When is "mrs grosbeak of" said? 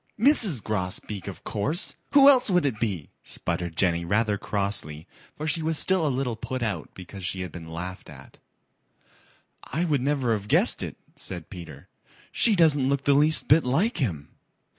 0.19-1.43